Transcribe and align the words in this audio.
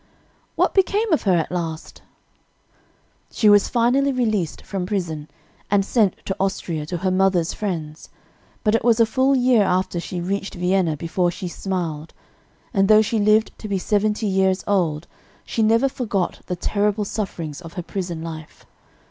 "What 0.55 0.73
became 0.73 1.13
of 1.13 1.21
her 1.29 1.37
at 1.37 1.51
last?" 1.51 2.01
"She 3.31 3.49
was 3.49 3.67
finally 3.69 4.11
released 4.11 4.63
from 4.63 4.87
prison, 4.87 5.29
and 5.69 5.85
sent 5.85 6.15
to 6.25 6.35
Austria 6.39 6.87
to 6.87 6.97
her 6.97 7.11
mother's 7.11 7.53
friends; 7.53 8.09
but 8.63 8.73
it 8.73 8.83
was 8.83 8.99
a 8.99 9.05
full 9.05 9.35
year 9.35 9.61
after 9.61 9.99
she 9.99 10.19
reached 10.19 10.55
Vienna 10.55 10.97
before 10.97 11.29
she 11.29 11.47
smiled; 11.47 12.15
and 12.73 12.87
though 12.87 13.03
she 13.03 13.19
lived 13.19 13.51
to 13.59 13.67
be 13.67 13.77
seventy 13.77 14.25
years 14.25 14.63
old, 14.65 15.05
she 15.45 15.61
never 15.61 15.87
forgot 15.87 16.41
the 16.47 16.55
terrible 16.55 17.05
sufferings 17.05 17.61
of 17.61 17.73
her 17.73 17.83
prison 17.83 18.23
life. 18.23 18.65